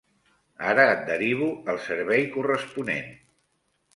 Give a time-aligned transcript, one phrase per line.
[0.69, 3.13] Ara et derivo al servei corresponent.